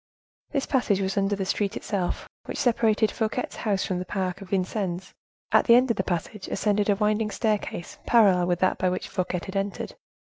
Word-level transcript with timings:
This 0.49 0.65
passage 0.65 0.99
was 0.99 1.15
under 1.15 1.35
the 1.35 1.45
street 1.45 1.77
itself, 1.77 2.27
which 2.45 2.57
separated 2.57 3.11
Fouquet's 3.11 3.57
house 3.57 3.85
from 3.85 3.99
the 3.99 4.05
Park 4.05 4.41
of 4.41 4.49
Vincennes. 4.49 5.13
At 5.51 5.65
the 5.65 5.75
end 5.75 5.91
of 5.91 5.97
the 5.97 6.03
passage 6.03 6.47
ascended 6.47 6.89
a 6.89 6.95
winding 6.95 7.29
staircase 7.29 7.99
parallel 8.07 8.47
with 8.47 8.57
that 8.61 8.79
by 8.79 8.89
which 8.89 9.07
Fouquet 9.07 9.41
had 9.45 9.55
entered. 9.55 9.93